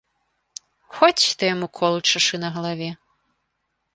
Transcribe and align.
Хоць 0.95 1.23
ты 1.41 1.51
яму 1.55 1.67
кол 1.79 1.95
чашы 2.09 2.35
на 2.43 2.49
галаве! 2.55 2.89